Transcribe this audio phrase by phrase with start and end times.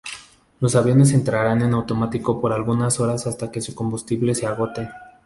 [0.61, 4.89] Los aviones entrarán en automático por algunas horas hasta que su combustible se agote.